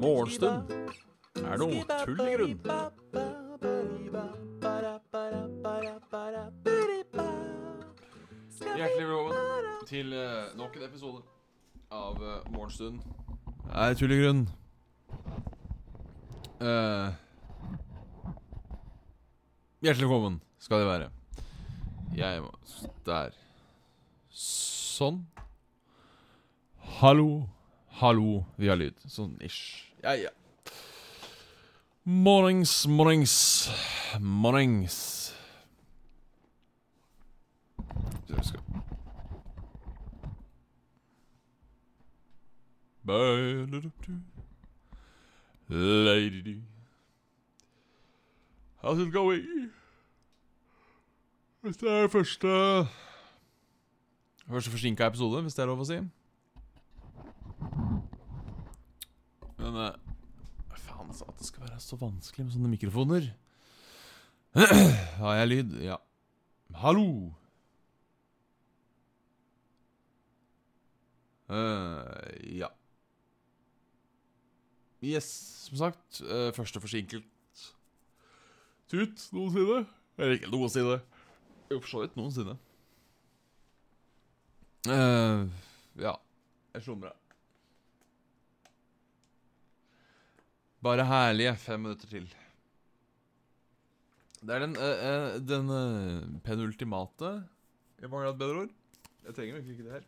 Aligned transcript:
Morgenstund 0.00 0.72
er 1.38 1.60
noe 1.60 1.84
tull 2.04 2.22
i 2.24 2.32
grunn. 2.34 2.56
Hjertelig 8.60 9.06
velkommen 9.06 9.84
til 9.90 10.14
eh, 10.16 10.48
nok 10.58 10.78
en 10.78 10.86
episode 10.88 11.22
av 11.94 12.18
uh, 12.18 12.40
Morgenstund 12.50 12.98
er 13.70 13.94
tull 14.00 14.16
i 14.16 14.18
grunn. 14.22 14.42
Uh, 16.58 17.14
hjertelig 19.78 20.08
velkommen 20.08 20.40
skal 20.58 20.82
de 20.82 20.90
være. 20.90 21.12
Jeg 22.18 22.42
må 22.42 22.50
Der. 23.06 23.49
Sånn. 24.40 25.26
Hallo. 27.00 27.48
Hallo. 28.00 28.44
Vi 28.56 28.70
har 28.72 28.78
lyd. 28.80 28.96
Sånn 29.04 29.34
ish. 29.44 29.90
Ja, 30.00 30.14
ja. 30.16 30.32
Mornings, 32.04 32.86
mornings, 32.88 33.34
mornings. 34.20 35.34
Lady 45.68 46.62
How's 48.82 48.98
it 48.98 49.12
going? 49.12 49.72
Dette 51.62 51.88
er 51.90 52.08
første 52.08 52.48
Første 54.50 54.70
forsinka 54.70 55.06
episode, 55.06 55.42
hvis 55.42 55.54
det 55.54 55.62
er 55.62 55.68
lov 55.70 55.82
å 55.84 55.84
si. 55.86 55.96
Men 59.60 59.76
uh, 59.78 59.92
Faen, 60.74 61.06
altså, 61.06 61.28
at 61.30 61.36
det 61.38 61.46
skal 61.46 61.68
være 61.68 61.76
så 61.84 61.98
vanskelig 62.00 62.46
med 62.48 62.56
sånne 62.56 62.70
mikrofoner. 62.72 63.28
Har 65.20 65.36
jeg 65.38 65.50
lyd? 65.52 65.76
Ja. 65.84 66.00
Hallo! 66.82 67.04
Uh, 71.46 72.02
ja. 72.50 72.72
Yes, 74.98 75.28
som 75.68 75.78
sagt. 75.78 76.24
Uh, 76.26 76.48
første 76.56 76.82
forsinket 76.82 77.22
tut 78.90 79.28
noensinne. 79.30 79.84
Eller 80.18 80.40
ikke 80.40 80.50
noensinne. 80.50 80.98
Jo, 81.70 81.78
for 81.78 81.92
så 81.92 82.02
vidt 82.02 82.18
noensinne. 82.18 82.58
Eh, 84.88 85.48
ja. 86.00 86.12
Jeg 86.72 86.84
slumra. 86.86 87.10
Bare 90.80 91.04
herlige 91.04 91.52
fem 91.60 91.82
minutter 91.84 92.08
til. 92.08 92.28
Det 94.40 94.54
er 94.54 94.62
den, 94.64 94.76
uh, 94.80 95.00
uh, 95.04 95.34
den 95.44 95.66
uh, 95.68 96.38
penultimate 96.40 97.32
Jeg 98.00 98.08
mangler 98.08 98.30
et 98.30 98.38
bedre 98.40 98.62
ord. 98.62 98.70
Jeg 99.26 99.34
trenger 99.36 99.58
egentlig 99.58 99.74
ikke 99.74 99.84
det 99.84 99.92
her. 99.92 100.06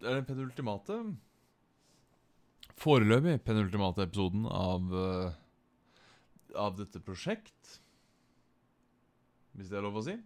Det 0.00 0.08
er 0.08 0.14
den 0.14 0.24
penultimate 0.24 0.96
Foreløpig 2.80 3.34
penultimate 3.44 4.06
episoden 4.08 4.46
av 4.48 4.88
Av 6.56 6.78
dette 6.78 7.04
prosjekt. 7.04 7.76
Hvis 9.52 9.68
det 9.68 9.76
er 9.76 9.84
lov 9.84 10.00
å 10.00 10.06
si. 10.08 10.16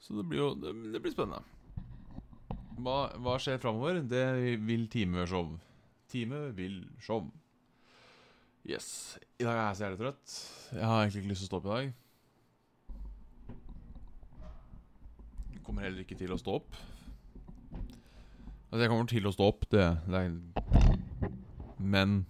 Så 0.00 0.16
det 0.16 0.26
blir 0.28 0.40
jo 0.40 0.50
Det, 0.56 0.72
det 0.92 1.02
blir 1.02 1.12
spennende. 1.12 1.42
Hva, 2.80 3.10
hva 3.20 3.36
skjer 3.40 3.60
framover? 3.60 4.00
Det 4.08 4.24
vil 4.64 4.88
Time 4.88 5.26
show. 5.28 5.52
Time 6.08 6.46
vil 6.56 6.80
show. 7.00 7.26
Yes. 8.64 9.18
I 9.38 9.44
dag 9.44 9.56
er 9.56 9.66
jeg 9.66 9.76
så 9.76 9.84
jævlig 9.84 10.00
trøtt. 10.00 10.36
Jeg 10.72 10.86
har 10.86 11.02
egentlig 11.02 11.22
ikke 11.22 11.32
lyst 11.32 11.44
til 11.44 11.48
å 11.48 11.50
stå 11.50 11.60
opp 11.60 11.68
i 11.68 11.74
dag. 11.74 11.92
Jeg 15.52 15.62
kommer 15.66 15.86
heller 15.86 16.04
ikke 16.04 16.18
til 16.18 16.32
å 16.32 16.40
stå 16.40 16.56
opp. 16.60 16.80
Altså, 18.70 18.82
jeg 18.84 18.90
kommer 18.92 19.08
til 19.10 19.26
å 19.26 19.32
stå 19.34 19.46
opp, 19.50 19.64
det, 19.72 19.86
det 20.06 20.18
er 20.20 20.30
Men 21.80 22.20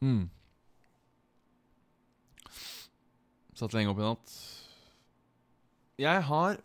mm. 0.00 0.24
Satt 3.56 3.72
lenge 3.72 3.92
opp 3.92 4.00
i 4.00 4.04
natt. 4.04 4.32
Jeg 6.02 6.24
har 6.28 6.58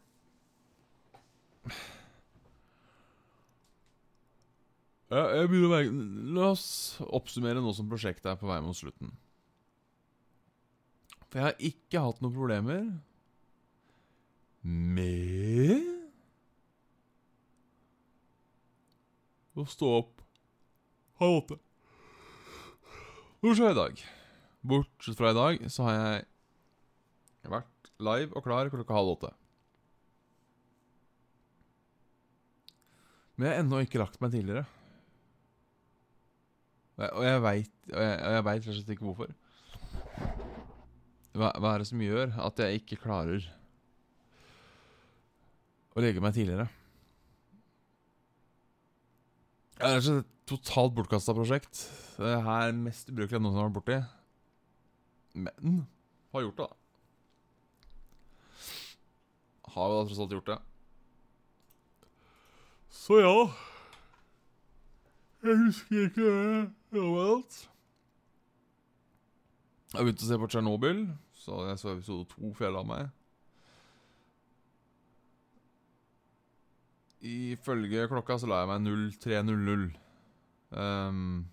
jeg 5.11 5.47
begynner 5.51 5.67
å 5.67 5.71
merke 5.73 5.91
La 6.35 6.49
oss 6.53 6.67
oppsummere 7.03 7.59
nå 7.63 7.71
som 7.75 7.89
prosjektet 7.91 8.29
er 8.31 8.37
på 8.39 8.47
vei 8.47 8.59
mot 8.63 8.77
slutten. 8.77 9.11
For 11.27 11.39
jeg 11.39 11.47
har 11.47 11.65
ikke 11.67 12.03
hatt 12.05 12.21
noen 12.23 12.35
problemer 12.35 12.85
med 14.63 15.87
å 19.59 19.67
stå 19.67 19.91
opp 19.99 20.23
halv 21.19 21.41
åtte. 21.41 21.59
Bortsett 23.41 23.63
fra 23.63 23.71
i 23.71 23.79
dag. 23.79 24.03
Bortsett 24.61 25.19
fra 25.19 25.31
i 25.31 25.39
dag 25.39 25.71
så 25.71 25.87
har 25.87 25.97
jeg 25.97 26.30
vært 27.49 27.89
live 27.99 28.35
og 28.35 28.43
klar 28.45 28.69
klokka 28.69 28.93
halv 28.93 29.15
åtte. 29.15 29.31
Men 33.37 33.47
jeg 33.47 33.55
har 33.55 33.63
ennå 33.63 33.79
ikke 33.81 34.01
lagt 34.01 34.21
meg 34.21 34.31
tidligere. 34.31 34.65
Og 37.01 37.23
jeg- 37.25 37.41
veit 38.45 38.59
rett 38.61 38.67
og 38.69 38.75
slett 38.75 38.93
ikke 38.93 39.07
hvorfor. 39.07 39.33
Hva, 41.33 41.49
hva 41.57 41.73
er 41.73 41.77
det 41.79 41.87
som 41.87 41.99
gjør 42.03 42.35
at 42.37 42.57
jeg 42.59 42.81
ikke 42.81 43.01
klarer 43.01 43.47
å 45.95 46.01
legge 46.03 46.21
meg 46.21 46.35
tidligere? 46.35 46.67
Det 49.79 49.87
er 49.87 49.97
rett 49.97 50.19
et 50.19 50.27
totalt 50.45 50.93
bortkasta 50.93 51.33
prosjekt. 51.33 51.87
Det 52.19 52.27
er 52.35 52.43
her 52.45 52.71
mest 52.77 53.09
ubrukelig 53.09 53.39
jeg 53.41 53.55
som 53.55 53.63
har 53.63 53.69
vært 53.71 53.79
borti. 53.79 53.97
Men 55.33 55.87
har 56.35 56.43
gjort 56.45 56.57
det, 56.59 56.67
da. 56.67 56.80
Har 59.71 59.89
jo 59.89 59.97
da 59.99 60.07
tross 60.07 60.19
alt 60.19 60.35
gjort 60.35 60.51
det. 60.51 60.59
Så 62.91 63.19
ja 63.21 63.35
Jeg 65.43 65.57
husker 65.57 66.01
ikke 66.09 66.31
det 66.91 66.99
overalt. 66.99 67.55
Jeg 69.91 69.99
har 69.99 70.05
begynt 70.07 70.23
å 70.23 70.27
se 70.27 70.37
på 70.39 70.47
Tsjernobyl, 70.51 70.99
så 71.35 71.65
jeg 71.67 71.79
så 71.81 71.95
episode 71.95 72.27
to 72.31 72.51
fjell 72.55 72.69
jeg 72.69 72.77
la 72.77 72.83
meg. 72.87 73.09
Ifølge 77.31 78.07
klokka 78.11 78.37
så 78.39 78.47
la 78.47 78.61
jeg 78.61 78.69
meg 78.71 78.87
03.00. 79.19 79.89
Um, 80.71 81.45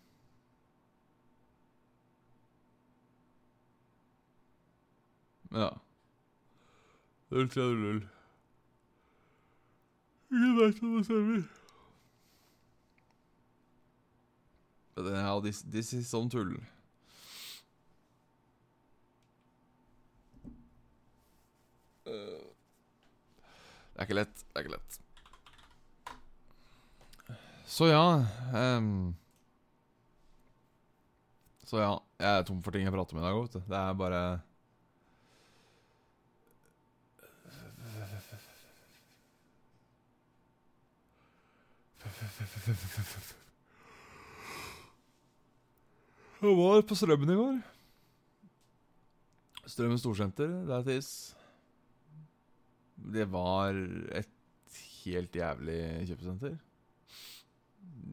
ja. 5.50 5.72
03.00. 7.30 8.08
Ingen 10.30 10.56
veit 10.58 10.82
om 10.82 10.96
det 10.96 11.04
stemmer. 11.04 11.46
This, 15.44 15.62
this 15.70 15.92
sånn 16.08 16.30
tull. 16.32 16.56
Det 23.98 24.04
er 24.04 24.06
ikke 24.06 24.18
lett. 24.20 24.42
Det 24.48 24.56
er 24.56 24.66
ikke 24.66 24.76
lett. 24.76 24.98
Så 27.68 27.90
ja 27.90 28.04
ehm. 28.56 29.14
Så 31.68 31.82
ja, 31.82 31.96
jeg 32.16 32.40
er 32.40 32.46
tom 32.48 32.62
for 32.64 32.72
ting 32.72 32.86
jeg 32.86 32.94
prater 32.94 33.16
om 33.16 33.20
i 33.20 33.26
dag. 33.26 33.58
Det 33.68 33.80
er 33.82 33.98
bare 33.98 34.22
Jeg 46.38 46.54
var 46.58 46.82
på 46.86 46.96
Strømmen 46.98 47.30
i 47.32 47.36
går. 47.38 47.58
Strømmen 49.68 50.00
storsenter, 50.00 50.50
that 50.68 50.88
is. 50.92 51.10
Det 52.98 53.26
var 53.30 53.76
et 54.16 54.30
helt 55.04 55.36
jævlig 55.36 55.80
kjøpesenter. 56.08 56.56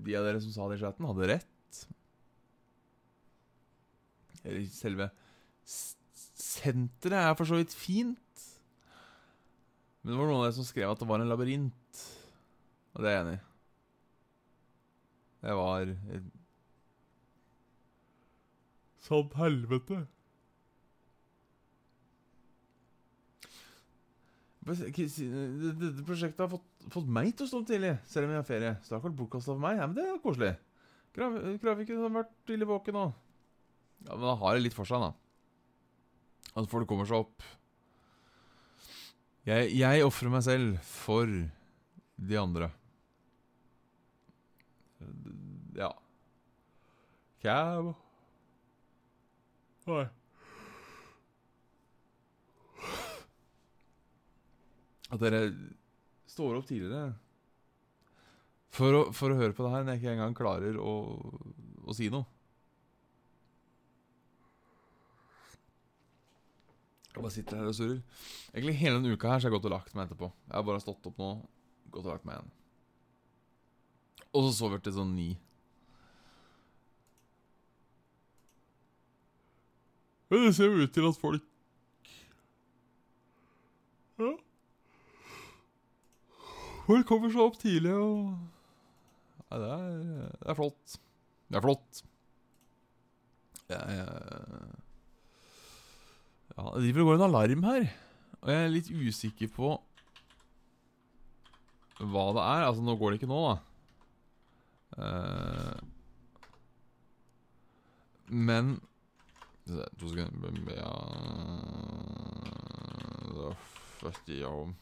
De 0.06 0.18
av 0.18 0.28
dere 0.28 0.42
som 0.44 0.54
sa 0.54 0.68
det 0.70 0.78
i 0.80 0.84
chatten, 0.84 1.08
hadde 1.10 1.30
rett. 1.32 1.82
Selve 4.76 5.10
senteret 5.66 7.22
er 7.24 7.34
for 7.40 7.50
så 7.50 7.58
vidt 7.58 7.74
fint. 7.74 8.46
Men 10.04 10.14
det 10.14 10.20
var 10.20 10.30
noen 10.30 10.40
av 10.44 10.48
dere 10.48 10.60
som 10.60 10.68
skrev 10.68 10.92
at 10.92 11.02
det 11.02 11.10
var 11.10 11.24
en 11.24 11.32
labyrint. 11.32 12.06
Og 12.94 13.02
det 13.02 13.10
er 13.10 13.16
jeg 13.18 13.26
enig 13.26 13.38
i. 13.40 13.55
Det 15.46 15.54
var 15.54 15.92
Sånn 19.06 19.28
helvete. 19.38 20.00
Dette 24.66 26.06
prosjektet 26.08 26.42
har 26.42 26.50
fått, 26.50 26.66
fått 26.90 27.12
meg 27.14 27.36
til 27.38 27.46
å 27.46 27.50
stå 27.52 27.60
opp 27.62 27.68
tidlig, 27.70 27.92
selv 28.10 28.26
om 28.26 28.34
jeg 28.34 28.42
har 28.42 28.48
ferie. 28.48 28.72
Det 28.82 28.98
vært 29.04 29.20
bortkasta 29.20 29.52
for 29.52 29.62
meg. 29.62 29.78
Ja, 29.78 29.86
men 29.86 29.94
det 30.00 30.08
er 30.08 30.24
koselig. 30.24 30.56
Grafikken 31.14 32.02
har 32.02 32.16
vært 32.16 32.34
tidlig 32.50 32.70
våken 32.72 32.98
nå. 32.98 33.04
Ja, 34.08 34.16
men 34.16 34.26
da 34.26 34.34
har 34.42 34.58
det 34.58 34.66
litt 34.66 34.78
for 34.78 34.90
seg, 34.90 35.06
da. 35.06 35.12
At 36.58 36.72
folk 36.72 36.90
kommer 36.90 37.06
seg 37.06 37.22
opp. 37.28 37.46
Jeg, 39.46 39.70
jeg 39.78 40.02
ofrer 40.08 40.34
meg 40.34 40.42
selv 40.48 40.82
for 40.90 41.30
de 41.30 42.42
andre. 42.42 42.72
Ja. 45.76 45.92
Cab 47.44 47.94
Nei. 49.86 50.06
At 55.14 55.22
dere 55.22 55.42
står 56.26 56.58
opp 56.58 56.66
tidligere 56.66 57.14
for 58.76 58.98
å, 58.98 59.02
for 59.16 59.32
å 59.32 59.38
høre 59.38 59.54
på 59.56 59.64
det 59.64 59.72
her 59.76 59.86
når 59.86 59.94
jeg 59.94 60.02
ikke 60.02 60.16
engang 60.16 60.34
klarer 60.36 60.80
å, 60.82 60.96
å 61.86 61.96
si 61.96 62.10
noe. 62.12 62.26
Jeg 67.14 67.22
bare 67.22 67.32
sitter 67.32 67.62
her 67.62 67.70
og 67.70 67.78
surrer. 67.78 68.02
Egentlig 68.52 68.76
hele 68.82 68.98
denne 68.98 69.16
uka 69.16 69.30
her 69.32 69.40
så 69.40 69.48
har 69.48 69.54
jeg 69.54 69.60
gått 69.60 69.70
og 69.70 69.76
lagt 69.78 69.94
meg 69.96 70.10
etterpå. 70.10 70.28
Jeg 70.50 70.58
har 70.58 70.66
bare 70.68 70.84
stått 70.84 71.08
opp 71.08 71.22
nå, 71.22 71.30
gått 71.94 72.04
og 72.04 72.12
lagt 72.12 72.28
meg 72.28 72.42
igjen. 72.42 72.52
Og 74.36 74.50
så 74.50 74.52
sover 74.58 74.82
jeg 74.82 74.90
til 74.90 74.98
sånn 74.98 75.16
ni. 75.16 75.30
Men 80.36 80.50
det 80.50 80.56
ser 80.58 80.68
jo 80.68 80.84
ut 80.84 80.92
til 80.92 81.06
at 81.08 81.20
folk 81.22 81.44
Ja. 84.20 84.34
Folk 86.86 87.08
kommer 87.08 87.32
seg 87.32 87.44
opp 87.44 87.56
tidlig 87.60 87.94
og 87.96 88.36
Nei, 89.46 89.60
det 89.62 89.70
er, 89.72 89.90
det 90.42 90.50
er 90.52 90.58
flott. 90.58 90.96
Det 91.48 91.58
er 91.60 91.64
flott. 91.64 92.02
Jeg 93.70 94.00
Ja, 96.56 96.64
det 96.76 96.82
driver 96.84 97.02
og 97.04 97.08
går 97.10 97.20
en 97.20 97.28
alarm 97.30 97.64
her. 97.70 97.88
Og 98.42 98.52
jeg 98.52 98.64
er 98.64 98.74
litt 98.74 98.90
usikker 98.92 99.52
på 99.56 99.72
hva 102.04 102.26
det 102.36 102.44
er. 102.44 102.66
Altså, 102.66 102.84
nå 102.84 102.98
går 103.00 103.14
det 103.14 103.22
ikke 103.22 103.32
nå, 103.32 103.40
da. 103.48 103.56
Uh, 104.96 105.78
men 108.28 108.76
Da 113.36 113.50
fuck 114.00 114.30
jeg 114.30 114.46
om. 114.46 114.76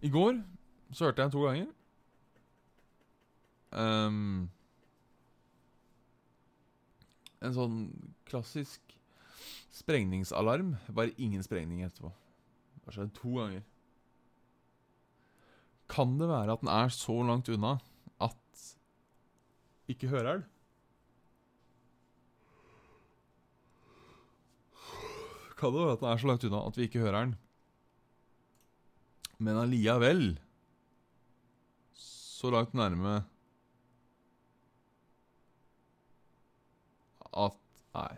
I 0.00 0.08
går 0.08 0.38
så 0.94 1.08
hørte 1.08 1.22
jeg 1.26 1.32
to 1.34 1.42
ganger. 1.44 1.66
Um, 3.70 4.46
en 7.42 7.54
sånn 7.56 7.76
klassisk 8.30 8.94
sprengningsalarm. 9.74 10.76
Bare 10.94 11.14
ingen 11.18 11.42
sprengning 11.46 11.82
etterpå. 11.86 12.12
Det 12.78 12.88
har 12.88 12.98
skjedd 13.00 13.12
to 13.18 13.34
ganger. 13.36 13.66
Kan 15.90 16.16
det 16.20 16.30
være 16.30 16.54
at 16.54 16.62
den 16.62 16.70
er 16.72 16.94
så 16.94 17.18
langt 17.26 17.50
unna 17.50 17.76
at 18.22 18.66
ikke 19.90 20.10
hører 20.14 20.38
den? 20.38 20.49
Kan 25.60 25.74
det 25.74 25.82
være 25.82 25.92
at 25.92 26.00
den 26.00 26.08
er 26.08 26.20
så 26.20 26.28
langt 26.30 26.44
unna 26.48 26.60
at 26.66 26.76
vi 26.78 26.86
ikke 26.88 27.02
hører 27.04 27.18
den? 27.20 27.34
Men 29.38 29.60
alliavel 29.60 30.38
så 31.92 32.50
langt 32.52 32.74
nærme 32.74 33.20
at 37.36 37.56
Nei. 37.94 38.16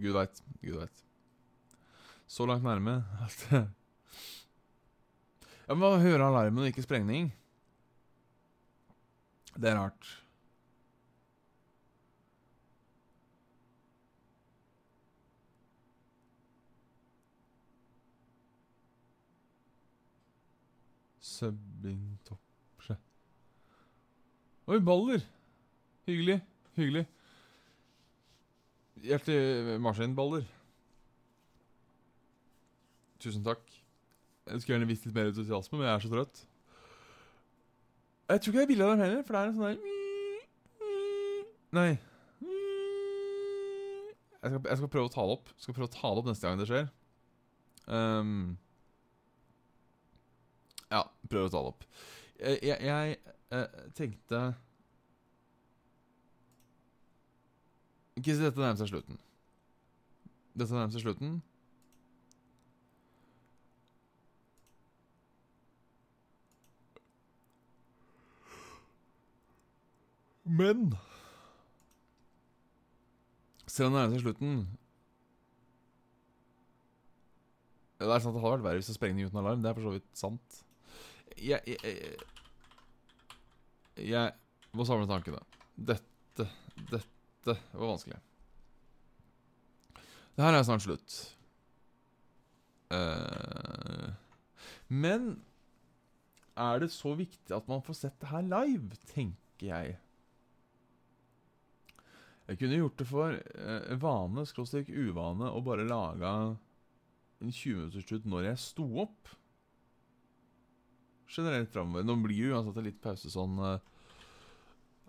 Gud 0.00 0.14
veit. 0.16 0.40
Gud 0.64 0.78
veit. 0.80 1.04
Så 2.26 2.46
langt 2.48 2.64
nærme 2.64 3.04
at 3.22 3.44
Ja, 5.64 5.74
må 5.74 5.94
høre 5.96 6.26
alarmen 6.26 6.64
og 6.64 6.68
ikke 6.68 6.84
sprengning? 6.84 7.30
Det 9.56 9.70
er 9.70 9.78
rart. 9.78 10.10
Subbing 21.24 22.02
toppsje 22.26 22.98
Oi, 24.68 24.78
baller! 24.80 25.24
Hyggelig. 26.04 26.38
Hyggelig. 26.76 27.06
Hjertelig 29.04 29.80
maskinballer. 29.80 30.44
Tusen 33.20 33.44
takk. 33.44 33.83
Jeg 34.44 34.60
skulle 34.60 34.76
gjerne 34.76 34.88
visst 34.88 35.06
litt 35.06 35.14
mer 35.16 35.30
entusiasme, 35.30 35.78
men 35.78 35.88
jeg 35.88 35.94
er 35.94 36.04
så 36.04 36.10
trøtt. 36.12 36.42
Jeg 38.28 38.40
tror 38.40 38.52
ikke 38.52 38.60
jeg 38.60 38.66
er 38.66 38.72
billig 38.72 38.84
av 38.84 38.90
dem 38.92 39.04
heller, 39.04 39.22
for 39.24 39.36
det 39.36 39.40
er 39.40 39.48
en 39.48 39.56
sånn 39.58 39.68
der 39.68 39.92
Nei. 41.74 41.92
Jeg 44.44 44.52
skal, 44.52 44.60
jeg 44.68 44.78
skal 44.78 44.90
prøve 44.92 45.08
å 45.08 45.12
ta 45.12 45.24
det 45.24 45.34
opp. 45.34 45.48
Jeg 45.54 45.64
skal 45.64 45.76
prøve 45.76 45.88
å 45.88 45.94
ta 45.94 46.10
det 46.10 46.20
opp 46.20 46.28
neste 46.28 46.46
gang 46.46 46.60
det 46.60 46.68
skjer. 46.68 46.84
Um, 47.88 48.34
ja, 50.92 51.00
prøve 51.32 51.48
å 51.48 51.52
ta 51.52 51.62
det 51.64 51.72
opp. 51.72 51.88
Jeg, 52.38 52.60
jeg, 52.66 52.78
jeg 52.84 53.16
eh, 53.54 53.82
tenkte 53.94 54.40
Ikke 58.18 58.34
si 58.34 58.42
dette 58.42 58.60
nærmer 58.60 58.78
seg 58.78 58.90
slutten. 58.92 59.18
Dette 60.54 60.74
nærmer 60.76 60.94
seg 60.94 61.02
slutten. 61.02 61.38
Men 70.44 70.92
Selv 73.66 73.88
om 73.88 73.94
det 73.94 74.00
nærmer 74.00 74.14
seg 74.14 74.26
slutten 74.26 74.56
Det 77.98 78.10
er 78.10 78.20
sant 78.20 78.36
det 78.36 78.42
hadde 78.42 78.52
vært 78.58 78.66
verre 78.66 78.80
hvis 78.82 78.90
det 78.90 78.96
sprengte 78.98 79.24
uten 79.24 79.40
alarm. 79.40 79.62
Det 79.64 79.70
er 79.70 79.76
for 79.78 79.86
så 79.86 79.94
vidt 79.94 80.18
sant. 80.18 80.56
Jeg 81.40 81.62
Jeg, 81.70 81.78
jeg, 81.88 82.16
jeg 84.10 84.32
må 84.76 84.84
samle 84.84 85.08
tankene. 85.08 85.40
Dette 85.74 86.48
Dette 86.90 87.56
var 87.72 87.94
vanskelig. 87.94 88.18
Det 90.34 90.44
her 90.44 90.58
er 90.58 90.66
snart 90.66 90.82
slutt. 90.84 91.16
Uh, 92.92 94.10
men 94.88 95.30
er 96.58 96.82
det 96.82 96.90
så 96.92 97.14
viktig 97.18 97.54
at 97.54 97.68
man 97.70 97.82
får 97.82 98.00
sett 98.02 98.20
det 98.20 98.30
her 98.30 98.44
live, 98.46 98.98
tenker 99.10 99.70
jeg. 99.70 99.96
Jeg 102.44 102.60
kunne 102.60 102.76
gjort 102.76 102.98
det 103.00 103.06
for 103.08 103.38
eh, 103.38 103.94
vane, 104.00 104.44
skråstrek 104.48 104.90
uvane, 104.92 105.48
og 105.48 105.64
bare 105.64 105.86
laga 105.88 106.32
en 107.40 107.52
20-minuttersslutt 107.52 108.28
når 108.28 108.50
jeg 108.50 108.62
sto 108.66 108.84
opp. 109.00 109.32
Generelt 111.34 111.72
framover. 111.72 112.04
Nå 112.04 112.18
blir 112.20 112.50
jo 112.50 112.52
uansett 112.54 112.84
litt 112.84 113.00
pause 113.02 113.32
sånn 113.32 113.56
uh, 113.58 113.78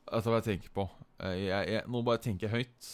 Etter 0.06 0.32
hva 0.32 0.40
jeg 0.40 0.48
tenker 0.48 0.72
på. 0.74 0.88
Eh, 1.26 1.48
jeg, 1.48 1.70
jeg, 1.74 1.84
nå 1.92 2.02
bare 2.06 2.22
tenker 2.24 2.48
jeg 2.48 2.56
høyt. 2.56 2.90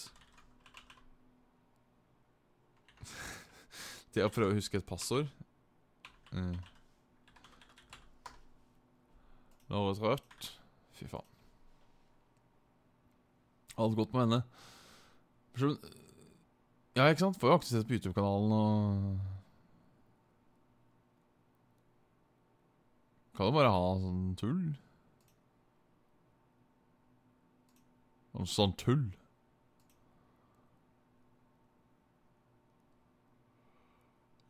Til 4.16 4.26
å 4.26 4.34
prøve 4.34 4.56
å 4.56 4.58
huske 4.58 4.80
et 4.82 4.88
passord. 4.88 5.28
Mm. 6.32 6.56
Nå 9.68 9.76
har 9.76 9.92
jeg 9.92 10.04
vært 10.04 10.50
Fy 10.98 11.12
faen. 11.12 11.31
Alt 13.78 13.96
godt 13.96 14.14
med 14.14 14.22
henne. 14.22 14.44
Ja, 16.96 17.08
ikke 17.08 17.20
sant? 17.20 17.40
Får 17.40 17.48
jo 17.48 17.56
aktivitet 17.60 17.88
på 17.88 17.94
YouTube-kanalen 17.94 18.52
og 18.52 19.20
Kan 23.36 23.48
jo 23.48 23.54
bare 23.56 23.70
ha 23.72 23.86
sånn 23.98 24.34
tull. 24.38 24.64
Sånn 28.34 28.50
sånn 28.52 28.74
tull. 28.78 29.06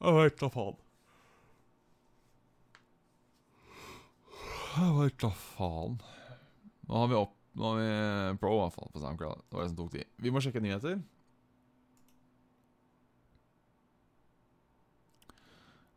Jeg 0.01 0.17
veit 0.17 0.39
da 0.41 0.49
faen. 0.49 0.79
Jeg 4.71 4.95
veit 4.97 5.19
da 5.21 5.29
faen. 5.37 5.99
Nå 6.89 7.03
har 7.03 7.11
vi 7.11 7.19
opp 7.21 7.40
Nå 7.53 7.67
har 7.67 7.79
vi 7.79 8.37
Pro, 8.39 8.53
i 8.55 8.61
hvert 8.63 8.75
fall, 8.77 8.91
på 8.93 9.01
SoundCloud. 9.03 9.41
Det 9.49 9.57
var 9.57 9.65
det 9.65 9.71
som 9.73 9.79
tok 9.81 9.91
tid. 9.95 10.11
Vi 10.23 10.31
må 10.31 10.43
sjekke 10.43 10.63
nyheter. 10.63 11.01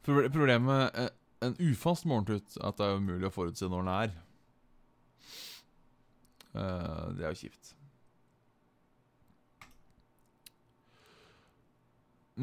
Problemet 0.04 0.66
med 0.66 0.98
eh, 1.00 1.12
en 1.46 1.56
ufast 1.60 2.04
morgentut 2.04 2.58
at 2.60 2.76
det 2.76 2.86
er 2.86 2.98
umulig 3.00 3.30
å 3.30 3.32
forutse 3.32 3.68
når 3.70 3.86
den 3.86 3.94
er. 3.94 4.16
Eh, 6.54 7.04
det 7.16 7.24
er 7.24 7.30
jo 7.30 7.40
kjipt. 7.46 7.72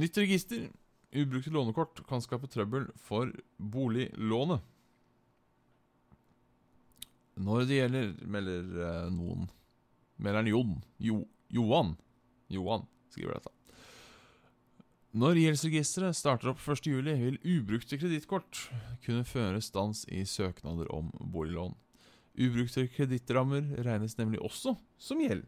Nytt 0.01 0.21
register. 0.23 0.69
Ubrukte 1.11 1.51
lånekort 1.51 1.99
kan 2.07 2.23
skape 2.23 2.47
trøbbel 2.47 2.87
for 2.95 3.31
boliglånet. 3.59 4.63
Når 7.39 7.65
det 7.69 7.79
gjelder, 7.79 8.13
melder 8.27 8.85
eh, 8.85 9.09
noen 9.13 9.49
Melder 10.21 10.45
Jon 10.51 10.75
jo, 11.01 11.23
Johan 11.49 11.95
Johan 12.51 12.83
skriver 13.11 13.39
dette. 13.39 13.53
Når 15.11 15.39
gjeldsregisteret 15.41 16.15
starter 16.15 16.51
opp 16.53 16.61
1.7, 16.63 17.01
vil 17.03 17.39
ubrukte 17.43 17.97
kredittkort 17.99 18.67
kunne 19.03 19.25
føre 19.27 19.59
stans 19.63 20.05
i 20.07 20.23
søknader 20.27 20.87
om 20.93 21.09
boliglån. 21.33 21.73
Ubrukte 22.39 22.85
kredittrammer 22.93 23.65
regnes 23.83 24.15
nemlig 24.19 24.39
også 24.39 24.77
som 25.01 25.19
gjeld. 25.19 25.43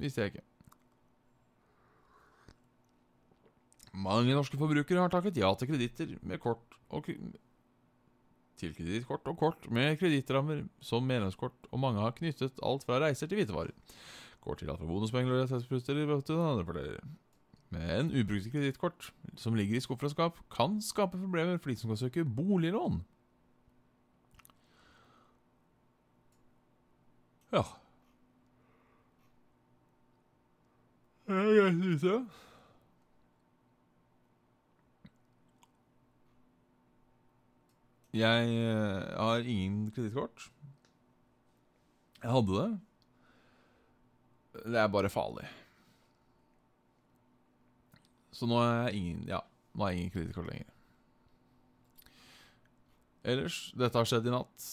Visste 0.00 0.24
jeg 0.24 0.32
ikke. 0.32 0.46
Mange 3.92 4.34
norske 4.34 4.58
forbrukere 4.58 5.04
har 5.04 5.12
takket 5.12 5.38
ja 5.38 5.52
til 5.54 5.70
kreditter 5.70 6.16
med 6.24 6.40
kort 6.42 6.78
og 6.90 7.06
til 8.60 8.74
kredittkort 8.76 9.26
og 9.30 9.38
kort 9.40 9.70
med 9.70 9.96
kredittrammer 10.00 10.64
som 10.80 11.06
medlemskort, 11.06 11.56
og 11.70 11.80
mange 11.82 12.02
har 12.02 12.14
knyttet 12.16 12.60
alt 12.62 12.86
fra 12.86 13.00
reiser 13.02 13.30
til 13.30 13.40
hvitevarer. 13.40 13.72
Går 14.42 14.58
til 14.58 14.70
alt 14.70 14.82
fra 14.82 14.88
bonuspenger 14.88 15.32
og 15.34 15.42
rettshetsbrudder 15.44 16.20
til 16.26 16.40
andre 16.40 16.66
fordeler. 16.66 17.12
Men 17.72 18.10
ubrukte 18.12 18.50
kredittkort 18.52 19.12
som 19.36 19.54
ligger 19.56 19.76
i 19.76 19.80
skuffer 19.80 20.10
og 20.10 20.12
skap, 20.12 20.40
kan 20.52 20.80
skape 20.84 21.16
problemer 21.18 21.56
for 21.56 21.72
de 21.72 21.76
som 21.80 21.90
kan 21.90 21.96
søke 21.96 22.24
boliglån. 22.24 23.00
Ja. 27.52 27.62
Det 31.28 31.38
er 31.38 31.52
greit 31.56 31.80
å 31.80 31.90
vite. 31.92 32.16
Jeg 38.12 38.48
eh, 38.60 39.12
har 39.16 39.46
ingen 39.48 39.90
kredittkort. 39.94 40.50
Jeg 42.20 42.30
hadde 42.30 42.58
det. 42.58 42.70
Det 44.68 44.78
er 44.78 44.90
bare 44.92 45.10
farlig. 45.10 45.46
Så 48.32 48.48
nå 48.48 48.58
er 48.60 48.74
jeg 48.88 49.00
ingen 49.00 49.22
Ja, 49.28 49.40
nå 49.72 49.84
har 49.84 49.92
jeg 49.92 50.02
ingen 50.02 50.12
kredittkort 50.12 50.50
lenger. 50.50 50.68
Ellers, 53.22 53.56
dette 53.78 53.96
har 53.96 54.08
skjedd 54.08 54.26
i 54.28 54.34
natt. 54.34 54.66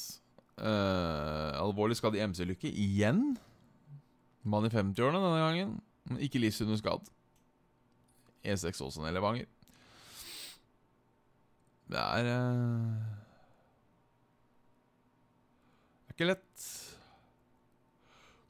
Eh, 0.60 1.54
alvorlig 1.62 1.96
skadd 2.00 2.18
i 2.18 2.24
MC-lykke 2.28 2.72
igjen. 2.74 3.38
Mann 4.44 4.68
i 4.68 4.74
50-årene 4.74 5.22
denne 5.24 5.46
gangen. 5.46 5.78
Men 6.10 6.20
ikke 6.26 6.42
livsunderskadd. 6.42 7.08
E6 8.44 8.84
Åsen 8.84 9.06
eller 9.06 9.20
Levanger. 9.20 9.48
Det 11.90 12.04
er 12.04 12.30
eh, 12.34 13.09
Er. 16.20 16.40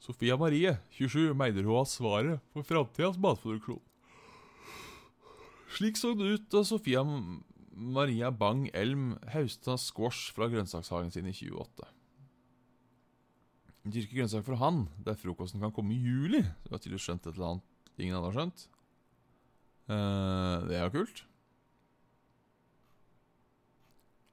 Sofia 0.00 0.34
Marie, 0.40 0.72
27, 0.96 1.34
mener 1.38 1.62
hun 1.62 1.76
har 1.76 1.86
svaret 1.86 2.40
for 2.50 2.66
framtidas 2.66 3.18
matproduksjon. 3.20 3.82
Slik 5.70 6.00
så 6.00 6.16
det 6.18 6.32
ut 6.34 6.48
da 6.50 6.64
Sofia 6.66 7.04
Maria 7.70 8.32
Bang 8.34 8.66
Elm 8.74 9.12
hausta 9.30 9.76
squash 9.78 10.32
fra 10.34 10.48
grønnsakshagen 10.50 11.12
sin 11.14 11.28
i 11.30 11.34
28. 11.36 11.86
Dyrke 13.90 14.18
grønnsaker 14.18 14.48
for 14.50 14.60
han, 14.60 14.82
der 15.06 15.16
frokosten 15.16 15.62
kan 15.62 15.72
komme 15.72 15.94
i 15.94 16.02
juli. 16.02 16.42
Du 16.66 16.74
har 16.74 16.82
tydeligvis 16.82 17.06
skjønt 17.06 17.28
et 17.28 17.36
eller 17.36 17.52
annet 17.54 17.66
ingen 18.00 18.16
har 18.16 18.34
skjønt. 18.34 18.66
Eh, 19.90 20.56
det 20.66 20.76
er 20.78 20.86
jo 20.86 20.94
kult. 20.98 21.22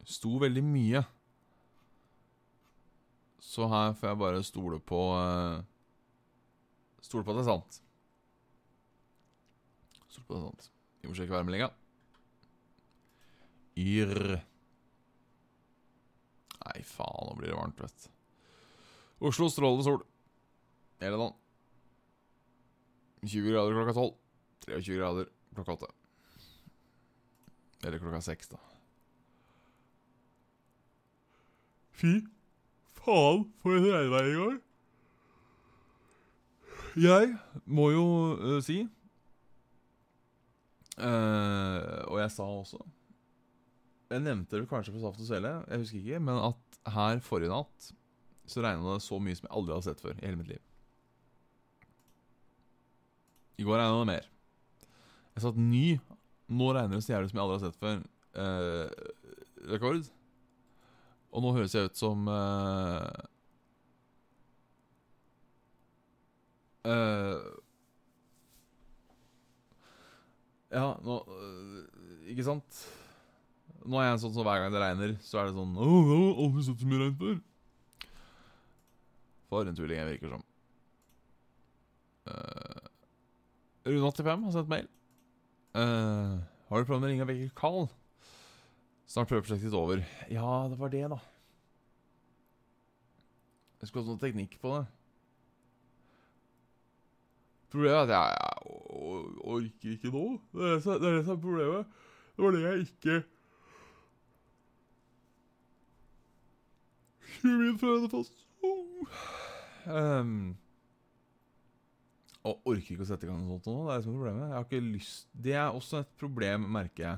Sto 0.08 0.38
veldig 0.41 0.63
mye. 0.63 1.03
Så 3.39 3.67
her 3.70 3.94
får 3.98 4.10
jeg 4.12 4.20
bare 4.20 4.44
stole 4.46 4.79
på 4.82 5.01
eh, 5.17 5.65
Stole 7.06 7.24
på 7.24 7.32
at 7.32 7.38
det 7.38 7.44
er 7.46 7.51
sant. 7.51 7.79
Stole 10.10 10.25
på 10.27 10.34
at 10.34 10.38
det 10.38 10.41
er 10.41 10.48
sant. 10.50 10.70
Vi 11.01 11.08
må 11.08 11.15
sjekke 11.15 11.36
værmeldinga. 11.38 11.70
Yr. 13.77 14.41
Nei, 16.65 16.79
faen, 16.84 17.29
nå 17.29 17.36
blir 17.38 17.53
det 17.53 17.60
varmt, 17.60 17.79
vet 17.79 18.08
du. 18.08 18.13
Oslo 19.29 19.48
strålende 19.53 19.86
sol. 19.86 20.01
Hele 21.01 21.22
dagen. 21.22 21.38
20 23.24 23.53
grader 23.53 23.77
klokka 23.77 23.94
12. 23.94 24.15
23 24.67 24.98
grader 25.00 25.29
klokka 25.56 25.77
8. 25.77 25.94
Eller 27.88 28.01
klokka 28.01 28.22
6, 28.25 28.51
da. 28.51 28.60
Fy 31.98 32.17
faen, 33.08 33.46
for 33.64 33.78
et 33.78 33.88
regnvær 33.88 34.28
i 34.28 34.38
går. 34.38 34.56
Jeg 36.98 37.34
må 37.70 37.92
jo 37.94 38.06
uh, 38.42 38.58
si 38.66 38.80
uh, 40.98 42.00
Og 42.10 42.18
jeg 42.24 42.32
sa 42.34 42.48
også 42.48 42.80
Jeg 44.10 44.24
nevnte 44.26 44.58
det 44.58 44.70
kanskje 44.72 44.96
på 44.96 45.04
Saft 45.04 45.22
og 45.22 45.28
Svele, 45.28 45.52
jeg 45.68 45.84
husker 45.84 46.00
ikke, 46.00 46.24
men 46.26 46.40
at 46.48 46.80
her 46.96 47.22
forrige 47.22 47.52
natt 47.54 47.92
så 48.48 48.64
regna 48.64 48.96
det 48.96 49.04
så 49.04 49.20
mye 49.20 49.36
som 49.36 49.46
jeg 49.50 49.56
aldri 49.60 49.76
har 49.76 49.84
sett 49.84 50.02
før 50.02 50.16
i 50.16 50.24
hele 50.24 50.40
mitt 50.40 50.48
liv. 50.54 50.62
I 53.60 53.66
går 53.68 53.82
regna 53.82 53.98
det 54.00 54.10
mer. 54.14 54.30
Jeg 55.36 55.44
satt 55.44 55.60
ny 55.60 55.88
Nå 56.48 56.70
regner 56.72 56.96
det 56.96 57.04
så 57.04 57.12
jævlig 57.12 57.34
som 57.34 57.42
jeg 57.42 57.44
aldri 57.44 57.58
har 57.58 57.66
sett 57.66 57.82
før. 57.82 57.98
Uh, 58.38 58.88
rekord. 59.74 60.08
Og 61.38 61.44
nå 61.46 61.53
høres 61.53 61.75
jeg 61.77 61.86
ut 61.86 62.00
som 62.00 62.25
uh, 62.25 63.06
uh, 66.89 67.44
Ja, 70.74 70.88
nå 71.06 71.20
uh, 71.29 71.84
Ikke 72.25 72.48
sant? 72.48 72.79
Nå 73.86 74.01
er 74.01 74.10
jeg 74.10 74.15
en 74.15 74.24
sånn 74.25 74.34
som 74.34 74.48
hver 74.48 74.63
gang 74.63 74.74
det 74.74 74.82
regner, 74.82 75.13
så 75.24 75.39
er 75.39 75.51
det 75.51 75.56
sånn 75.60 75.77
Å, 75.77 75.86
jeg 75.86 76.10
har 76.10 76.41
aldri 76.48 76.65
sett 76.65 76.82
så 76.82 76.89
mye 76.89 77.03
regn 77.03 77.22
før. 77.22 77.38
For 79.48 79.70
en 79.70 79.77
tulling 79.77 80.01
jeg 80.01 80.10
virker 80.10 80.34
som. 80.34 80.41
Uh, 82.27 82.82
Rune85 83.88 84.44
har 84.44 84.58
sendt 84.58 84.74
mail. 84.74 84.89
Uh, 85.77 86.41
har 86.67 86.84
du 86.84 86.89
prøvd 86.89 87.06
å 87.08 87.13
ringe 87.13 87.29
vekke 87.29 87.53
Carl? 87.56 87.88
Snart 89.08 89.30
prøveprosjektet 89.32 89.74
over. 89.78 90.02
Ja, 90.32 90.68
det 90.72 90.78
var 90.80 90.92
det, 90.92 91.06
da. 91.14 91.18
Jeg 93.80 93.88
skulle 93.90 94.04
ha 94.08 94.12
noe 94.12 94.20
teknikk 94.22 94.58
på 94.60 94.74
det. 94.74 94.86
Problemet 97.72 97.98
er 97.98 98.04
at 98.04 98.14
jeg, 98.16 98.36
jeg 98.36 98.76
or- 98.98 99.42
orker 99.56 99.94
ikke 99.96 100.12
nå. 100.12 100.26
Det 100.56 100.70
er 100.74 101.02
det 101.04 101.26
som 101.28 101.36
er 101.38 101.42
problemet. 101.44 101.98
Det 102.36 102.46
var 102.46 102.56
det 102.56 102.64
jeg 102.66 102.86
ikke 102.88 103.18
min 107.48 107.78
føde 107.80 108.10
fast. 108.12 108.34
Um, 109.88 110.58
og 112.48 112.60
orker 112.68 112.96
ikke 112.96 113.06
å 113.06 113.08
sette 113.08 113.28
i 113.28 113.30
gang 113.30 113.44
noe 113.44 113.60
sånt 113.62 113.70
nå. 113.72 113.86
Det 113.88 113.94
er 113.94 114.02
det 114.02 114.08
som 114.08 114.16
er 114.16 114.20
problemet. 114.20 114.48
Jeg 114.48 114.58
har 114.58 114.68
ikke 114.68 114.84
lyst 114.88 115.28
Det 115.48 115.54
er 115.56 115.68
også 115.78 116.02
et 116.04 116.12
problem, 116.20 116.68
merker 116.76 117.04
jeg. 117.06 117.18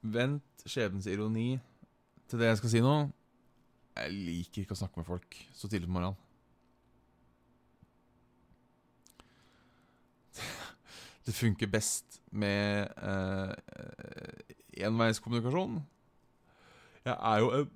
Vent 0.00 0.64
skjebnens 0.64 1.06
ironi 1.10 1.60
til 2.30 2.40
det 2.40 2.46
jeg 2.48 2.60
skal 2.60 2.72
si 2.72 2.80
nå. 2.84 2.94
Jeg 3.98 4.12
liker 4.14 4.62
ikke 4.64 4.76
å 4.76 4.80
snakke 4.80 5.00
med 5.00 5.08
folk 5.08 5.36
så 5.56 5.68
tidlig 5.68 5.88
på 5.90 5.96
morgenen. 5.98 6.16
Det 11.26 11.34
funker 11.36 11.68
best 11.70 12.20
med 12.32 12.88
eh, 12.96 13.52
enveiskommunikasjon. 14.86 15.80
Jeg 17.04 17.16
er 17.16 17.38
jo 17.42 17.52
en 17.58 17.70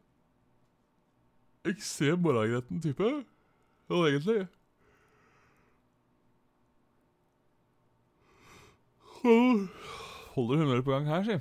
ekstrem 1.69 2.21
morgengretten 2.25 2.81
type. 2.85 3.09
sånn 3.88 4.07
egentlig 4.09 4.47
Holder 9.25 10.61
humøret 10.61 10.85
på 10.85 10.93
gang 10.93 11.07
her, 11.09 11.23
si. 11.25 11.37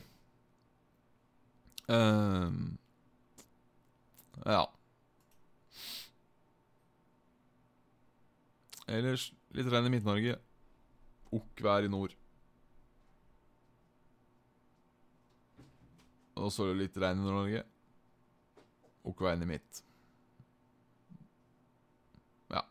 Ehm, 1.87 2.77
ja. 4.45 4.63
Ellers 8.87 9.31
litt 9.55 9.69
regn 9.71 9.87
i 9.87 9.93
Midt-Norge. 9.95 10.37
Okkvær 11.33 11.87
i 11.87 11.91
nord. 11.91 12.15
Og 16.35 16.51
så 16.51 16.65
er 16.65 16.73
det 16.73 16.81
litt 16.81 16.99
regn 16.99 17.21
i 17.21 17.25
Nord-Norge. 17.25 17.63
Okkvær 19.07 19.39
i 19.43 19.47
midt. 19.47 19.83
Ja. 22.51 22.63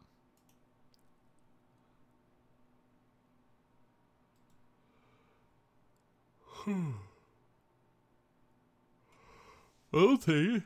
Ja, 9.93 10.07
trenger 10.17 10.63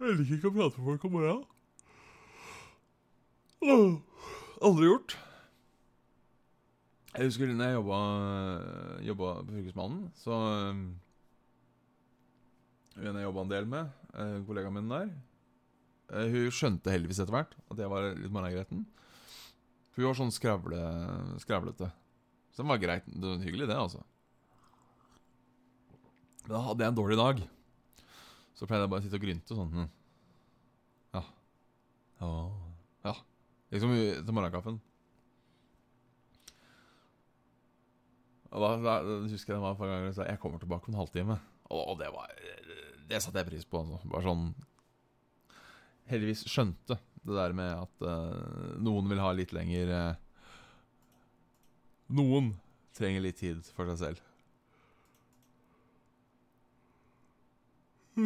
Jeg 0.00 0.14
liker 0.16 0.38
ikke 0.38 0.48
å 0.48 0.54
prate 0.54 0.80
med 0.80 0.86
folk 0.86 1.02
om 1.04 1.12
morgenen. 1.12 1.44
Aldri 4.64 4.88
gjort. 4.88 5.12
Jeg 7.12 7.28
husker 7.28 7.52
da 7.52 7.68
jeg 7.68 7.76
jobba, 7.76 9.28
på 9.44 9.52
Fylkesmannen, 9.52 10.08
så 10.16 10.32
um, 10.72 10.80
En 12.96 13.20
jeg 13.20 13.26
jobba 13.26 13.44
en 13.44 13.52
del 13.52 13.68
med, 13.68 13.92
uh, 14.16 14.40
kollegaen 14.48 14.74
min 14.78 14.88
der 14.88 15.12
uh, 15.12 16.24
Hun 16.32 16.48
skjønte 16.48 16.92
heldigvis 16.94 17.20
etter 17.20 17.36
hvert 17.36 17.52
at 17.68 17.84
jeg 17.84 17.92
var 17.92 18.08
litt 18.16 18.32
morgengretten. 18.32 18.86
Hun 19.98 20.06
var 20.08 20.16
sånn 20.16 20.32
skravle, 20.32 20.80
skravlete. 21.44 21.92
Så 22.56 22.64
det 22.64 22.72
var 22.72 22.80
greit. 22.80 23.04
Det 23.12 23.26
var 23.28 23.44
hyggelig, 23.44 23.68
det, 23.68 23.76
altså. 23.76 24.00
Men 26.46 26.56
da 26.56 26.68
hadde 26.70 26.86
jeg 26.86 26.94
en 26.94 27.04
dårlig 27.04 27.20
dag. 27.20 27.50
Så 28.58 28.68
pleide 28.68 28.84
jeg 28.84 28.92
bare 28.92 29.02
å 29.02 29.06
sitte 29.06 29.18
og 29.18 29.26
grynte 29.26 29.58
sånn. 29.58 29.74
hm. 29.74 29.90
Ja. 31.12 31.22
Ja. 32.22 32.32
ja. 33.08 33.14
Liksom 33.72 33.94
til 33.96 34.36
morgenkaffen. 34.36 34.80
Og 38.52 38.60
da, 38.60 38.72
da, 38.84 38.96
husker 39.30 39.54
jeg 39.54 39.56
det 39.56 39.64
var 39.64 39.72
et 39.74 39.80
par 39.80 39.88
ganger 39.88 40.10
jeg 40.10 40.18
sa 40.18 40.26
jeg 40.28 40.40
kommer 40.42 40.60
tilbake 40.60 40.88
om 40.88 40.94
en 40.94 41.00
halvtime. 41.00 41.38
Og, 41.72 41.80
og 41.94 41.94
det 42.02 42.10
var 42.12 42.34
Det 43.08 43.22
satte 43.24 43.40
jeg 43.40 43.48
pris 43.48 43.64
på. 43.64 43.80
Altså. 43.80 44.10
Bare 44.12 44.26
sånn 44.26 44.50
Heldigvis 46.10 46.44
skjønte 46.50 46.98
det 47.22 47.36
der 47.38 47.54
med 47.54 47.70
at 47.78 48.04
uh, 48.04 48.76
noen 48.82 49.06
vil 49.08 49.20
ha 49.22 49.30
litt 49.36 49.52
lenger 49.54 49.92
uh, 49.94 50.48
Noen 52.12 52.50
trenger 52.92 53.22
litt 53.24 53.38
tid 53.40 53.62
for 53.72 53.88
seg 53.88 54.00
selv. 54.00 54.31
Oi. 58.12 58.20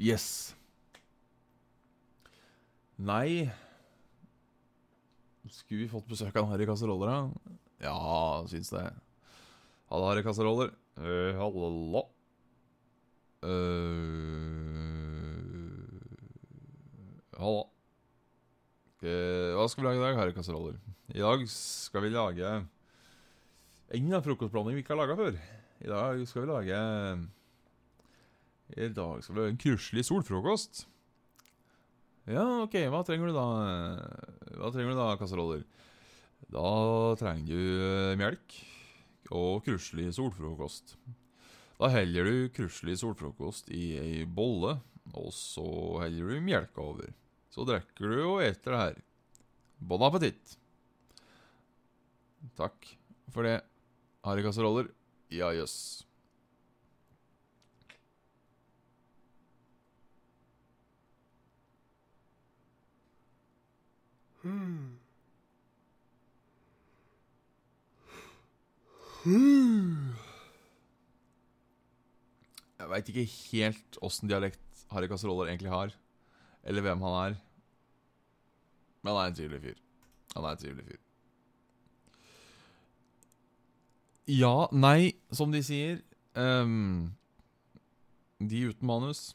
Yes. 0.00 0.56
Nei 2.98 3.52
Skulle 5.46 5.84
vi 5.84 5.88
fått 5.92 6.08
besøk 6.10 6.34
av 6.34 6.42
en 6.42 6.50
Harry 6.50 6.66
Kasseroller, 6.66 7.06
da? 7.06 7.30
Ja, 7.86 8.42
syns 8.50 8.66
det. 8.74 8.82
Halla, 9.92 10.10
Harry 10.10 10.26
Kasseroller. 10.26 10.74
Uh, 10.98 11.38
hallo. 11.38 12.02
Uh, 13.46 13.54
hallo. 17.38 17.70
Eh, 19.00 19.54
hva 19.54 19.64
skal 19.70 19.80
vi 19.80 19.86
lage 19.86 20.02
i 20.02 20.04
dag, 20.04 20.18
Harry 20.18 20.34
Kasseroller? 20.34 20.74
I 21.14 21.22
dag 21.22 21.46
skal 21.48 22.02
vi 22.04 22.10
lage 22.12 22.66
en 23.90 24.22
frokostblanding 24.22 24.78
vi 24.78 24.84
ikke 24.84 24.94
har 24.94 25.02
laga 25.02 25.16
før. 25.18 25.36
I 25.80 25.90
dag 25.90 26.22
skal 26.28 26.44
vi 26.44 26.50
lage 26.50 26.80
I 28.76 28.88
dag 28.94 29.22
skal 29.24 29.34
vi 29.34 29.40
lage 29.40 29.54
en 29.54 29.62
kruselig 29.64 30.04
solfrokost. 30.06 30.84
Ja, 32.30 32.44
ok, 32.62 32.76
hva 32.92 33.00
trenger 33.06 33.30
du 33.30 33.34
da? 33.34 33.46
Hva 34.60 34.70
trenger 34.70 34.92
du 34.92 35.00
da, 35.00 35.08
kasseroller? 35.18 35.64
Da 36.50 36.68
trenger 37.18 37.48
du 37.50 37.86
eh, 37.86 38.18
melk 38.20 38.58
og 39.34 39.64
kruselig 39.66 40.12
solfrokost. 40.14 40.94
Da 41.80 41.90
heller 41.90 42.28
du 42.28 42.52
kruselig 42.54 42.98
solfrokost 43.00 43.72
i 43.74 43.96
ei 43.98 44.22
bolle, 44.28 44.76
og 45.16 45.32
så 45.34 45.66
heller 46.04 46.30
du 46.30 46.44
melka 46.44 46.84
over. 46.84 47.10
Så 47.50 47.66
drikker 47.66 48.12
du 48.12 48.20
og 48.20 48.44
eter 48.44 48.76
det 48.76 48.82
her. 48.84 49.02
Bon 49.80 50.06
appétit. 50.06 50.58
Takk 52.58 52.92
for 53.32 53.48
det. 53.48 53.58
Kasseroller. 54.22 54.90
Ja, 55.30 55.48
jøss. 55.54 56.04
Jeg 72.80 72.88
veit 72.88 73.10
ikke 73.12 73.26
helt 73.28 73.98
åssen 74.00 74.30
dialekt 74.30 74.86
Harry 74.90 75.10
Kasseroller 75.10 75.50
egentlig 75.50 75.70
har. 75.70 75.92
Eller 76.64 76.84
hvem 76.86 77.04
han 77.04 77.18
er. 77.18 77.36
Men 79.02 79.12
han 79.12 79.20
er 79.20 79.28
en 79.28 79.36
trivelig 79.36 79.60
fyr. 79.66 79.78
Han 80.34 80.44
er 80.44 80.56
en 80.56 80.62
trivelig 80.64 80.86
fyr. 80.88 81.09
Ja, 84.30 84.68
nei, 84.70 85.16
som 85.34 85.50
de 85.50 85.58
sier 85.64 85.96
um, 86.38 87.10
De 88.38 88.60
uten 88.68 88.86
manus 88.86 89.32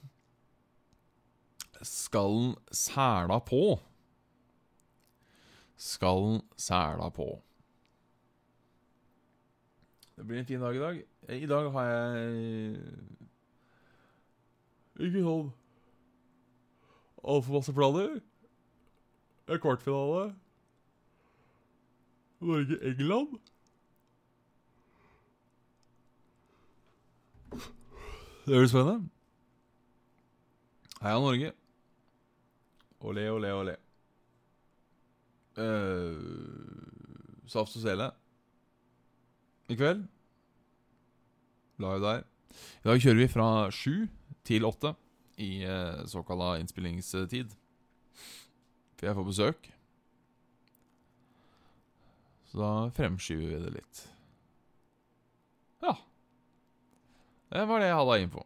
Skallen 1.84 2.54
sæla 2.72 3.42
på. 3.44 3.76
Skallen 5.76 6.40
sæla 6.58 7.10
på. 7.14 7.28
Det 10.16 10.26
blir 10.26 10.40
en 10.40 10.48
fin 10.48 10.64
dag 10.64 10.76
i 10.76 10.80
dag. 10.80 11.02
I 11.30 11.50
dag 11.52 11.68
har 11.76 11.90
jeg 11.92 12.80
ikke 14.96 15.26
sånn 15.28 15.52
altfor 17.26 17.58
masse 17.58 17.76
planer. 17.76 18.16
Det 19.44 19.58
er 19.58 19.62
kvartfinale. 19.62 20.24
Norge-England. 22.40 23.38
Det 28.46 28.54
blir 28.54 28.68
spennende. 28.70 29.10
Heia 31.02 31.18
Norge. 31.18 31.48
Olé, 33.02 33.24
olé, 33.34 33.50
olé. 33.58 33.74
Uh, 35.58 36.20
saft 37.50 37.74
og 37.80 37.82
sele. 37.82 38.12
I 39.66 39.78
kveld. 39.80 40.06
Live 41.82 42.00
der. 42.06 42.22
I 42.86 42.88
dag 42.92 43.02
kjører 43.02 43.22
vi 43.24 43.32
fra 43.34 43.50
sju 43.74 44.06
til 44.46 44.70
åtte 44.70 44.94
i 45.42 45.66
uh, 45.66 46.06
såkalla 46.06 46.60
innspillingstid. 46.62 47.50
For 48.96 49.10
jeg 49.10 49.18
får 49.18 49.30
besøk. 49.32 49.72
Så 52.52 52.62
da 52.62 52.74
fremskyver 52.94 53.56
vi 53.56 53.64
det 53.66 53.74
litt. 53.82 54.06
Ja. 55.82 55.98
Det 57.56 57.63
var 57.70 57.80
det 57.80 57.88
jeg 57.88 57.96
hadde 57.96 58.12
av 58.12 58.20
info. 58.20 58.41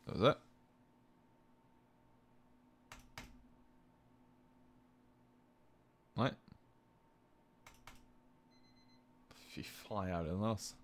Skal 0.00 0.14
vi 0.14 0.22
se. 0.22 0.30
Nei. 6.22 6.30
Fy 9.52 9.68
faen, 9.84 10.08
jævlig 10.08 10.32
den 10.32 10.40
der, 10.40 10.56
altså. 10.56 10.74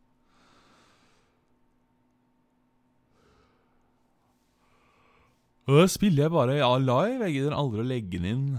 Og 5.64 5.80
Da 5.80 5.87
spiller 5.88 6.26
jeg 6.26 6.37
bare 6.37 6.60
ja, 6.60 6.74
live. 6.76 7.24
Jeg 7.24 7.38
gidder 7.38 7.56
aldri 7.56 7.80
å 7.80 7.88
legge 7.88 8.20
den 8.20 8.34
inn 8.34 8.58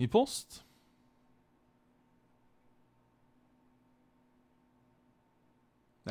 i 0.00 0.08
post. 0.08 0.62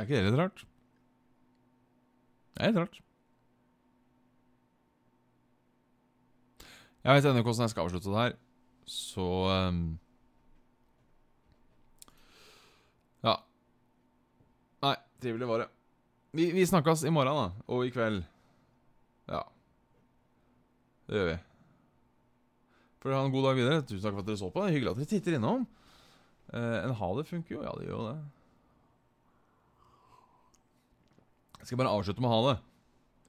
Er 0.01 0.07
ikke 0.07 0.17
det 0.19 0.29
litt 0.29 0.39
rart? 0.39 0.63
Det 2.55 2.63
er 2.63 2.71
litt 2.71 2.81
rart. 2.83 3.01
Jeg 7.05 7.19
vet 7.19 7.27
ennå 7.29 7.43
hvordan 7.45 7.67
jeg 7.67 7.73
skal 7.75 7.85
avslutte 7.85 8.11
det 8.11 8.21
her. 8.23 8.35
Så 8.89 9.25
um, 9.49 9.81
Ja. 13.25 13.35
Nei, 14.85 14.95
trivelig 15.21 15.49
var 15.49 15.63
det. 15.63 15.67
Vi, 16.35 16.49
vi 16.51 16.65
snakkes 16.67 17.05
i 17.05 17.13
morgen, 17.13 17.37
da. 17.37 17.67
Og 17.71 17.85
i 17.85 17.93
kveld. 17.93 18.23
Ja. 19.31 19.43
Det 21.07 21.19
gjør 21.19 21.29
vi. 21.29 21.37
For 22.99 23.13
ha 23.13 23.21
en 23.21 23.33
god 23.33 23.45
dag 23.51 23.59
videre. 23.59 23.83
Tusen 23.85 24.01
takk 24.01 24.17
for 24.17 24.25
at 24.25 24.29
dere 24.31 24.41
så 24.41 24.49
på. 24.49 24.63
Det 24.63 24.71
er 24.71 24.75
Hyggelig 24.79 24.95
at 24.95 25.01
dere 25.03 25.11
titter 25.13 25.37
innom. 25.37 25.67
Eh, 26.51 26.77
en 26.81 26.97
ha 26.97 27.09
det 27.19 27.27
funker 27.29 27.55
jo. 27.55 27.61
Ja, 27.61 27.73
det 27.77 27.85
gjør 27.85 27.99
jo 27.99 28.07
det. 28.09 28.17
Jeg 31.65 31.71
skal 31.71 31.79
bare 31.81 31.95
avslutte 31.97 32.21
med 32.21 32.29
ha 32.29 32.41
det. 32.45 32.57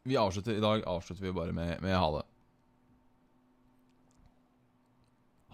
Vi 0.04 0.16
avslutter 0.20 0.58
I 0.58 0.60
dag 0.60 0.82
avslutter 0.84 1.24
vi 1.24 1.30
bare 1.32 1.54
med, 1.56 1.78
med 1.80 1.94
ha 1.96 2.10
det. 2.18 2.24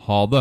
Ha 0.08 0.16
det. 0.26 0.40